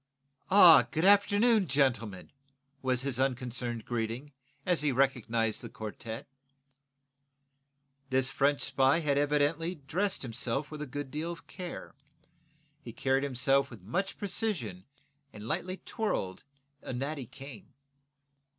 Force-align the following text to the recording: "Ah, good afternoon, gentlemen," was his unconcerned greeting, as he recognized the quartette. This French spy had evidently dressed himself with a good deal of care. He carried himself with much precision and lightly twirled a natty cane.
"Ah, 0.49 0.87
good 0.89 1.05
afternoon, 1.05 1.67
gentlemen," 1.67 2.31
was 2.81 3.03
his 3.03 3.19
unconcerned 3.19 3.85
greeting, 3.85 4.33
as 4.65 4.81
he 4.81 4.91
recognized 4.91 5.61
the 5.61 5.69
quartette. 5.69 6.25
This 8.09 8.27
French 8.27 8.63
spy 8.63 9.01
had 9.01 9.19
evidently 9.19 9.75
dressed 9.75 10.23
himself 10.23 10.71
with 10.71 10.81
a 10.81 10.87
good 10.87 11.11
deal 11.11 11.31
of 11.31 11.45
care. 11.45 11.93
He 12.81 12.93
carried 12.93 13.23
himself 13.23 13.69
with 13.69 13.83
much 13.83 14.17
precision 14.17 14.85
and 15.33 15.47
lightly 15.47 15.77
twirled 15.77 16.45
a 16.81 16.93
natty 16.93 17.27
cane. 17.27 17.71